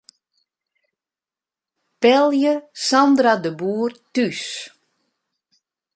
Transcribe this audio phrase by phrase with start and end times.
[2.01, 2.55] Belje
[2.85, 4.41] Sandra de Boer thús.